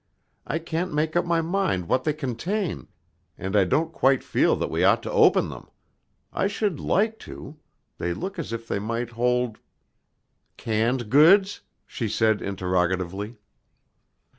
[0.47, 2.87] I can't make up my mind what they contain,
[3.37, 5.67] and I don't quite feel that we ought to open them;
[6.33, 7.59] I should like to;
[7.99, 9.59] they look as if they might hold"
[10.57, 13.35] "Canned goods?" she said interrogatively.